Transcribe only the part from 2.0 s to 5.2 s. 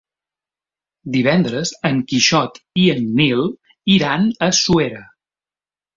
Quixot i en Nil iran a Suera.